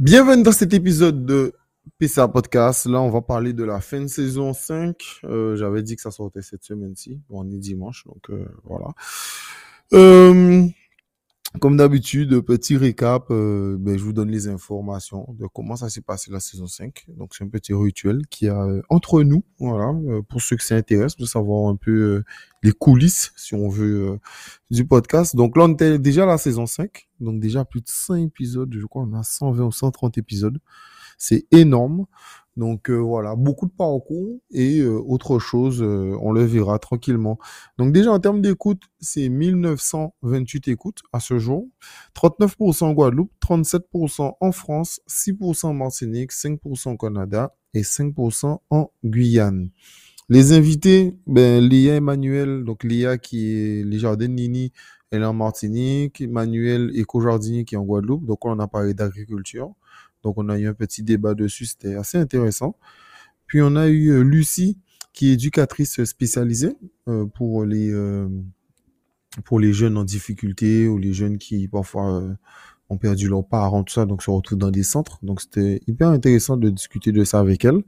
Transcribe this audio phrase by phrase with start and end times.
[0.00, 1.52] Bienvenue dans cet épisode de
[1.98, 2.86] PCA Podcast.
[2.86, 4.96] Là, on va parler de la fin de saison 5.
[5.24, 7.20] Euh, J'avais dit que ça sortait cette semaine-ci.
[7.28, 8.86] Bon, on est dimanche, donc euh, voilà.
[9.92, 10.66] Euh,
[11.58, 16.00] comme d'habitude, petit récap, euh, ben, je vous donne les informations de comment ça s'est
[16.00, 17.06] passé la saison 5.
[17.08, 20.62] Donc, c'est un petit rituel qui a euh, entre nous, voilà, euh, pour ceux que
[20.62, 22.24] ça intéresse, de savoir un peu euh,
[22.62, 24.20] les coulisses, si on veut,
[24.70, 25.34] du podcast.
[25.34, 27.08] Donc là, on était déjà à la saison 5.
[27.18, 30.58] Donc déjà plus de 100 épisodes, je crois, on a 120 ou 130 épisodes.
[31.18, 32.06] C'est énorme.
[32.56, 37.38] Donc euh, voilà, beaucoup de parcours et euh, autre chose, euh, on le verra tranquillement.
[37.78, 41.68] Donc déjà en termes d'écoute, c'est 1928 écoutes à ce jour,
[42.16, 48.90] 39% en Guadeloupe, 37% en France, 6% en Martinique, 5% au Canada et 5% en
[49.04, 49.70] Guyane.
[50.28, 54.72] Les invités, ben Léa Emmanuel, donc Léa qui est les jardins Nini,
[55.10, 59.72] elle est en Martinique, Emmanuel éco-jardinier qui est en Guadeloupe, donc on a parlé d'agriculture.
[60.22, 62.76] Donc on a eu un petit débat dessus, c'était assez intéressant.
[63.46, 64.78] Puis on a eu euh, Lucie,
[65.12, 66.76] qui est éducatrice spécialisée
[67.08, 68.28] euh, pour les euh,
[69.44, 72.22] pour les jeunes en difficulté ou les jeunes qui parfois
[72.90, 75.18] ont perdu leurs parents, tout ça, donc se retrouvent dans des centres.
[75.22, 77.82] Donc c'était hyper intéressant de discuter de ça avec elle.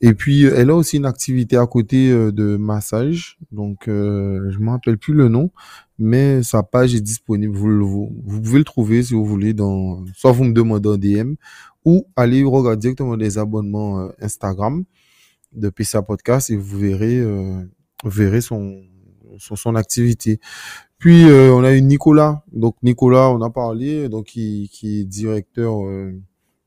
[0.00, 3.38] Et puis euh, elle a aussi une activité à côté euh, de massage.
[3.50, 5.50] Donc euh, je me rappelle plus le nom,
[5.98, 7.56] mais sa page est disponible.
[7.56, 10.96] Vous, le- vous, pouvez le trouver si vous voulez dans soit vous me demandez en
[10.96, 11.34] DM
[11.84, 14.84] ou allez regarder directement les abonnements euh, Instagram
[15.52, 17.62] de PCA Podcast et vous verrez euh,
[18.04, 18.80] vous verrez son,
[19.38, 20.38] son activité.
[20.98, 22.42] Puis euh, on a eu Nicolas.
[22.52, 26.12] Donc Nicolas, on a parlé, donc qui, qui est directeur euh,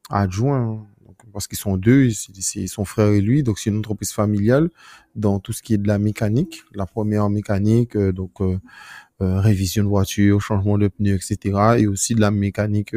[0.10, 0.88] adjoint, hein.
[1.34, 3.44] parce qu'ils sont deux, c'est son frère et lui.
[3.44, 4.70] Donc c'est une entreprise familiale
[5.16, 8.40] dans tout ce qui est de la mécanique, la première mécanique, euh, donc
[9.24, 11.76] révision de voiture, changement de pneus, etc.
[11.78, 12.96] Et aussi de la mécanique,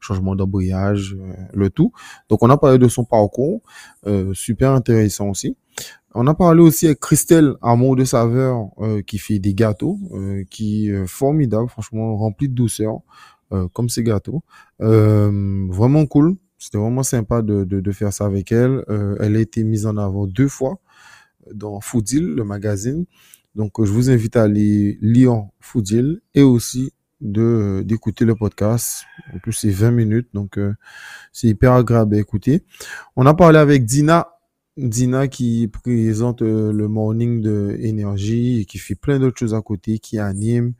[0.00, 1.14] changement d'embrayage,
[1.52, 1.92] le tout.
[2.30, 3.60] Donc on a parlé de son parcours,
[4.32, 5.58] super intéressant aussi.
[6.14, 10.42] On a parlé aussi avec Christelle, Amour de saveur, euh, qui fait des gâteaux, euh,
[10.50, 12.98] qui est formidable, franchement, rempli de douceur,
[13.52, 14.42] euh, comme ces gâteaux.
[14.80, 16.36] Euh, vraiment cool.
[16.58, 18.84] C'était vraiment sympa de, de, de faire ça avec elle.
[18.88, 20.80] Euh, elle a été mise en avant deux fois
[21.54, 23.06] dans Foodil, le magazine.
[23.54, 29.04] Donc, euh, je vous invite à aller lire Foodil et aussi de d'écouter le podcast.
[29.34, 30.58] En plus, c'est 20 minutes, donc
[31.32, 32.64] c'est hyper agréable à écouter.
[33.14, 34.39] On a parlé avec Dina
[34.76, 39.60] Dina qui présente euh, le morning de énergie et qui fait plein d'autres choses à
[39.60, 40.74] côté, qui anime,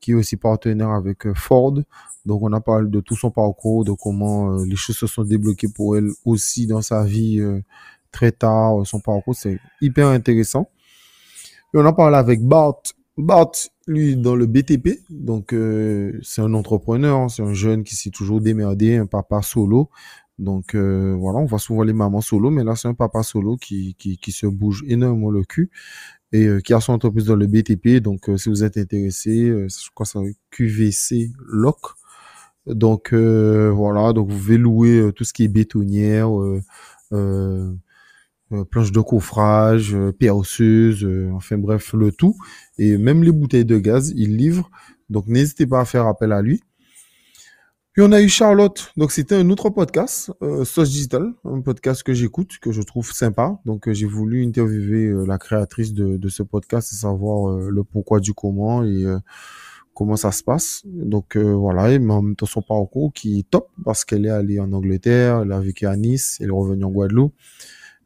[0.00, 1.74] qui est aussi partenaire avec euh, Ford.
[2.26, 5.24] Donc on a parlé de tout son parcours, de comment euh, les choses se sont
[5.24, 7.40] débloquées pour elle aussi dans sa vie
[8.12, 10.70] très tard, son parcours, c'est hyper intéressant.
[11.72, 12.82] Et on a parlé avec Bart.
[13.16, 13.52] Bart,
[13.86, 15.54] lui, dans le BTP, donc
[16.22, 19.90] c'est un entrepreneur, hein, c'est un jeune qui s'est toujours démerdé, un papa solo.
[20.40, 23.56] Donc euh, voilà, on voit souvent les mamans solo, mais là c'est un papa solo
[23.56, 25.70] qui, qui, qui se bouge énormément le cul
[26.32, 28.02] et euh, qui a son entreprise dans le BTP.
[28.02, 31.78] Donc euh, si vous êtes intéressé, je crois que c'est QVC Loc.
[32.66, 36.30] Donc voilà, donc vous pouvez louer tout ce qui est bétonnière,
[38.70, 42.36] planche de coffrage, euh, enfin bref, le tout.
[42.78, 44.70] Et même les bouteilles de gaz, il livre.
[45.08, 46.62] Donc n'hésitez pas à faire appel à lui.
[47.92, 48.92] Puis on a eu Charlotte.
[48.96, 53.10] Donc c'était un autre podcast, euh, Sauce Digital, un podcast que j'écoute, que je trouve
[53.12, 53.58] sympa.
[53.64, 57.68] Donc euh, j'ai voulu interviewer euh, la créatrice de, de ce podcast et savoir euh,
[57.68, 59.18] le pourquoi du comment et euh,
[59.92, 60.82] comment ça se passe.
[60.84, 64.60] Donc voilà, et en même temps son parcours qui est top parce qu'elle est allée
[64.60, 67.34] en Angleterre, elle a vécu à Nice, elle est revenue en Guadeloupe.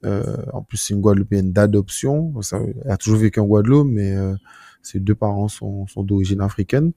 [0.03, 2.35] En plus, c'est une Guadeloupéenne d'adoption.
[2.53, 4.15] Elle a toujours vécu en Guadeloupe, mais
[4.87, 6.93] ses deux parents sont, d'origine africaine.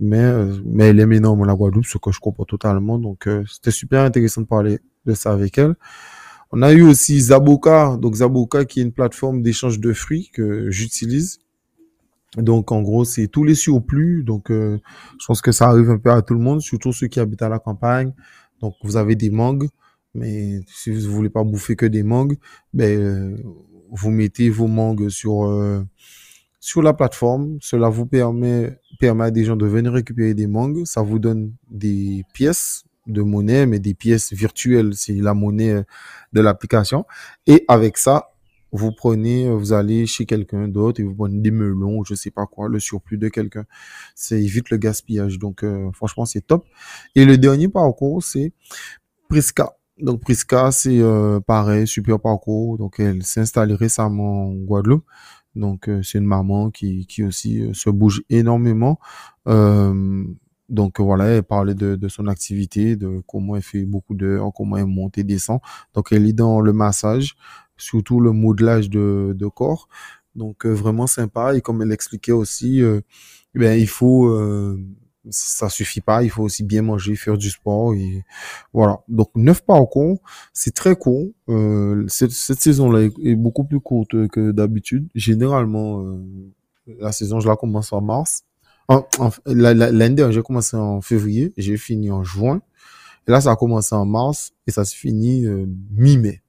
[0.00, 2.98] Mais, euh, mais elle aime énormément la Guadeloupe, ce que je comprends totalement.
[2.98, 5.74] Donc, euh, c'était super intéressant de parler de ça avec elle.
[6.50, 7.96] On a eu aussi Zaboka.
[8.00, 11.40] Donc, Zaboka, qui est une plateforme d'échange de fruits que j'utilise.
[12.36, 14.22] Donc, en gros, c'est tous les surplus.
[14.22, 14.78] Donc, euh,
[15.20, 17.42] je pense que ça arrive un peu à tout le monde, surtout ceux qui habitent
[17.42, 18.12] à la campagne.
[18.60, 19.68] Donc, vous avez des mangues,
[20.14, 22.36] mais si vous voulez pas bouffer que des mangues,
[22.74, 23.36] ben, euh,
[23.90, 25.82] vous mettez vos mangues sur, euh,
[26.60, 27.58] sur la plateforme.
[27.60, 30.84] Cela vous permet, permet à des gens de venir récupérer des mangues.
[30.84, 34.92] Ça vous donne des pièces de monnaie, mais des pièces virtuelles.
[34.94, 35.82] C'est la monnaie euh,
[36.32, 37.06] de l'application.
[37.46, 38.30] Et avec ça,
[38.72, 42.30] vous prenez, euh, vous allez chez quelqu'un d'autre et vous prenez des melons, je sais
[42.30, 43.64] pas quoi, le surplus de quelqu'un.
[44.14, 45.38] Ça évite le gaspillage.
[45.38, 46.66] Donc, euh, franchement, c'est top.
[47.14, 48.52] Et le dernier parcours, c'est
[49.28, 49.74] Prisca.
[49.98, 52.78] Donc, Prisca, c'est euh, pareil, super parcours.
[52.78, 55.04] Donc, elle s'est installée récemment en Guadeloupe.
[55.58, 58.98] Donc, euh, c'est une maman qui, qui aussi euh, se bouge énormément.
[59.48, 60.24] Euh,
[60.68, 64.76] Donc voilà, elle parlait de, de son activité, de comment elle fait beaucoup d'heures, comment
[64.76, 65.60] elle monte et descend.
[65.94, 67.36] Donc elle est dans le massage,
[67.78, 69.88] surtout le modelage de, de corps.
[70.34, 71.54] Donc vraiment sympa.
[71.56, 72.82] Et comme elle expliquait aussi,
[73.54, 74.28] ben, il faut
[75.30, 76.22] ça suffit pas.
[76.22, 78.24] Il faut aussi bien manger, faire du sport et
[78.72, 79.00] voilà.
[79.08, 80.20] Donc neuf parcours,
[80.52, 81.28] c'est très court.
[81.48, 85.08] Euh, cette, saison-là est, beaucoup plus courte que d'habitude.
[85.14, 86.24] Généralement, euh,
[86.98, 88.44] la saison, je la commence en mars.
[89.46, 92.62] L'année dernière, j'ai commencé en février, j'ai fini en juin.
[93.26, 96.40] Et là, ça a commencé en mars et ça se finit euh, mi-mai.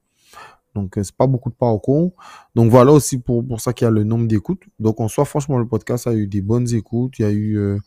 [0.74, 2.12] Donc, c'est pas beaucoup de parcours.
[2.54, 4.62] Donc, voilà aussi pour, pour ça qu'il y a le nombre d'écoutes.
[4.78, 7.18] Donc, en soi, franchement, le podcast a eu des bonnes écoutes.
[7.18, 7.78] Il y a eu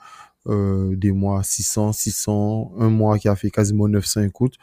[0.50, 4.56] euh, des mois 600, 600, un mois qui a fait quasiment 900 écoutes.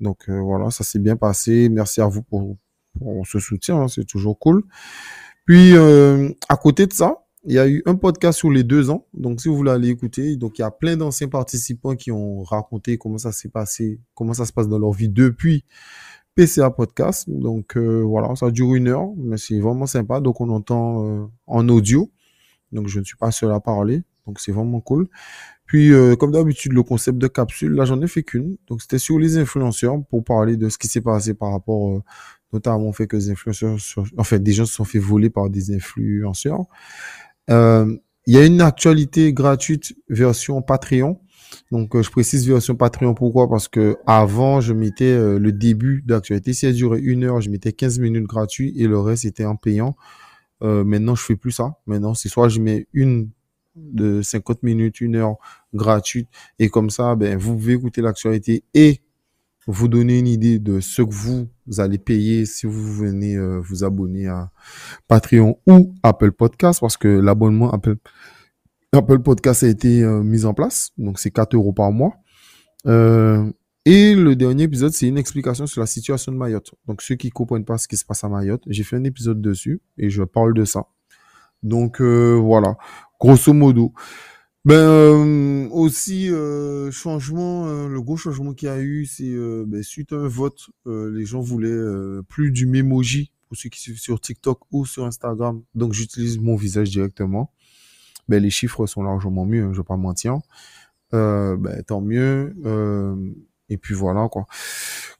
[0.00, 1.68] Donc euh, voilà, ça s'est bien passé.
[1.68, 2.56] Merci à vous pour,
[2.98, 4.62] pour ce soutien, hein, c'est toujours cool.
[5.44, 8.88] Puis euh, à côté de ça, il y a eu un podcast sur les deux
[8.88, 9.06] ans.
[9.12, 12.42] Donc si vous voulez aller écouter, donc il y a plein d'anciens participants qui ont
[12.42, 15.64] raconté comment ça s'est passé, comment ça se passe dans leur vie depuis
[16.34, 17.28] PCA Podcast.
[17.28, 20.20] Donc voilà, ça dure une heure, mais c'est vraiment sympa.
[20.20, 22.10] Donc on entend en audio.
[22.72, 24.02] Donc je ne suis pas seul à parler.
[24.26, 25.08] Donc c'est vraiment cool.
[25.66, 28.56] Puis euh, comme d'habitude, le concept de capsule, là j'en ai fait qu'une.
[28.68, 32.02] Donc c'était sur les influenceurs pour parler de ce qui s'est passé par rapport euh,
[32.52, 33.76] notamment au fait que les influenceurs,
[34.16, 36.64] en fait des gens se sont fait voler par des influenceurs.
[37.50, 37.96] Euh,
[38.26, 41.20] il y a une actualité gratuite version Patreon.
[41.70, 43.48] Donc je précise version Patreon pourquoi?
[43.48, 46.52] Parce que avant je mettais le début d'actualité.
[46.52, 49.54] Si elle durait une heure, je mettais 15 minutes gratuit et le reste était en
[49.54, 49.96] payant.
[50.60, 51.78] maintenant je fais plus ça.
[51.86, 53.30] Maintenant c'est soit je mets une
[53.76, 55.36] de 50 minutes, une heure
[55.74, 56.28] gratuite.
[56.58, 59.00] Et comme ça, ben, vous pouvez écouter l'actualité et
[59.66, 63.84] vous donner une idée de ce que vous allez payer si vous venez euh, vous
[63.84, 64.50] abonner à
[65.08, 67.96] Patreon ou Apple Podcast parce que l'abonnement Apple,
[68.92, 70.92] Apple Podcast a été euh, mis en place.
[70.96, 72.14] Donc, c'est 4 euros par mois.
[72.86, 73.50] Euh,
[73.84, 76.72] et le dernier épisode, c'est une explication sur la situation de Mayotte.
[76.86, 79.40] Donc, ceux qui comprennent pas ce qui se passe à Mayotte, j'ai fait un épisode
[79.40, 80.86] dessus et je parle de ça.
[81.62, 82.76] Donc, voilà
[83.18, 83.92] grosso modo.
[84.66, 89.32] Ben euh, aussi euh, changement, euh, le gros changement qu'il y a eu, c'est
[89.64, 94.00] ben, suite à un vote, les gens voulaient plus du memoji pour ceux qui suivent
[94.00, 95.62] sur TikTok ou sur Instagram.
[95.76, 97.52] Donc j'utilise mon visage directement.
[98.28, 100.40] Ben les chiffres sont largement mieux, hein, je vais pas mentir.
[101.12, 102.52] ben tant mieux.
[103.68, 104.46] Et puis voilà quoi.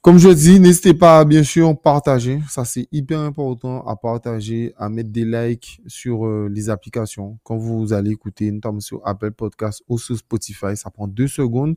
[0.01, 2.39] Comme je dis, n'hésitez pas à bien sûr partager.
[2.47, 7.39] Ça, c'est hyper important à partager, à mettre des likes sur euh, les applications.
[7.43, 11.75] Quand vous allez écouter, notamment sur Apple Podcast ou sur Spotify, ça prend deux secondes.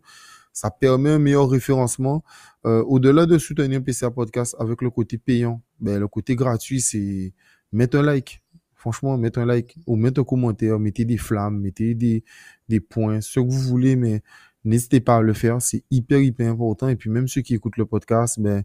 [0.52, 2.22] Ça permet un meilleur référencement.
[2.66, 7.32] Euh, au-delà de soutenir PCA Podcast avec le côté payant, ben, le côté gratuit, c'est
[7.72, 8.42] mettre un like.
[8.74, 12.24] Franchement, mettre un like ou mettre un commentaire, mettez des flammes, mettez des,
[12.68, 14.22] des points, ce que vous voulez, mais
[14.64, 16.88] N'hésitez pas à le faire, c'est hyper, hyper important.
[16.88, 18.62] Et puis même ceux qui écoutent le podcast, ben,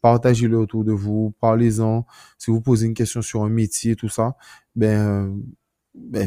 [0.00, 2.06] partagez-le autour de vous, parlez-en.
[2.38, 4.36] Si vous posez une question sur un métier, tout ça,
[4.74, 5.40] ben,
[5.94, 6.26] ben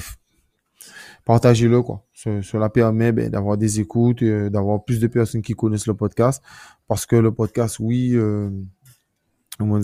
[1.26, 2.06] partagez-le quoi.
[2.14, 6.42] Cela permet ben, d'avoir des écoutes, euh, d'avoir plus de personnes qui connaissent le podcast,
[6.88, 8.50] parce que le podcast, oui, euh,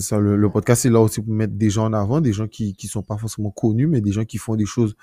[0.00, 2.74] ça, le, podcast est là aussi pour mettre des gens en avant, des gens qui
[2.74, 4.96] qui sont pas forcément connus, mais des gens qui font des choses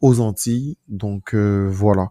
[0.00, 0.76] aux Antilles.
[0.88, 2.10] Donc euh, voilà.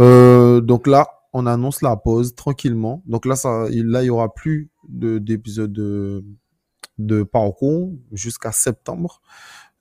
[0.00, 3.02] Euh, donc là, on annonce la pause tranquillement.
[3.06, 6.24] Donc là, ça, là, il y aura plus d'épisodes de,
[6.98, 9.20] de parcours jusqu'à septembre.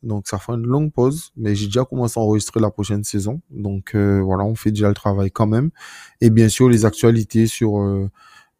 [0.03, 3.41] Donc ça fera une longue pause, mais j'ai déjà commencé à enregistrer la prochaine saison.
[3.49, 5.71] Donc euh, voilà, on fait déjà le travail quand même.
[6.19, 8.09] Et bien sûr, les actualités sur euh,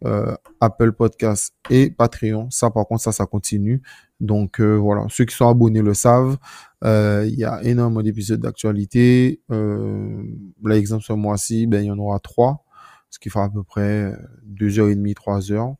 [0.05, 3.81] euh Apple Podcast et Patreon, ça par contre, ça, ça continue.
[4.23, 6.37] Donc voilà, ceux qui sont abonnés le savent.
[6.83, 9.41] Euh, il y a énormément d'épisodes d'actualité.
[9.51, 10.23] Euh,
[10.63, 12.63] ce mois-ci, ben, il y en aura trois,
[13.09, 14.11] ce qui fera à peu près
[14.43, 15.75] deux heures et demie, trois heures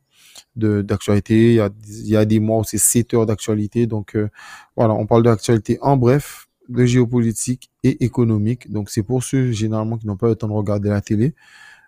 [0.56, 1.54] d'actualité.
[1.54, 3.86] Il y a, des mois où c'est sept heures d'actualité.
[3.86, 4.28] Donc, euh,
[4.76, 8.70] voilà, on parle d'actualité en bref, de géopolitique et économique.
[8.70, 11.34] Donc, c'est pour ceux, généralement, qui n'ont pas le temps de regarder la télé.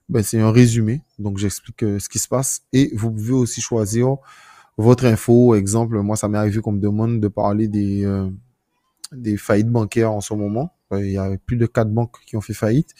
[0.08, 1.02] Ben, c'est un résumé.
[1.18, 2.62] Donc, j'explique euh, ce qui se passe.
[2.72, 4.16] Et vous pouvez aussi choisir
[4.76, 5.54] votre info.
[5.54, 8.28] Exemple, moi, ça m'est arrivé qu'on me demande de parler des, euh,
[9.12, 10.73] des faillites bancaires en ce moment.
[10.92, 12.90] Il y a plus de quatre banques qui ont fait faillite.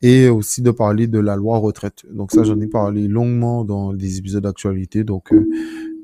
[0.00, 2.04] Et aussi de parler de la loi retraite.
[2.08, 5.02] Donc ça, j'en ai parlé longuement dans des épisodes d'actualité.
[5.02, 5.44] Donc euh,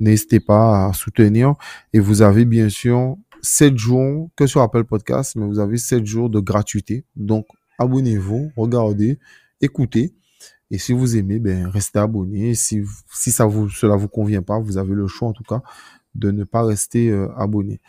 [0.00, 1.54] n'hésitez pas à soutenir.
[1.92, 6.04] Et vous avez bien sûr 7 jours, que sur Apple Podcast, mais vous avez 7
[6.04, 7.04] jours de gratuité.
[7.14, 7.46] Donc
[7.78, 9.18] abonnez-vous, regardez,
[9.60, 10.14] écoutez.
[10.74, 12.56] Et si vous aimez, ben, restez abonné.
[12.56, 15.62] Si, si ça vous, cela vous convient pas, vous avez le choix en tout cas
[16.16, 17.80] de ne pas rester euh, abonné.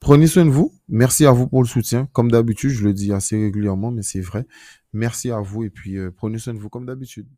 [0.00, 0.72] Prenez soin de vous.
[0.88, 2.08] Merci à vous pour le soutien.
[2.14, 4.46] Comme d'habitude, je le dis assez régulièrement, mais c'est vrai.
[4.94, 7.28] Merci à vous et puis prenez soin de vous comme d'habitude.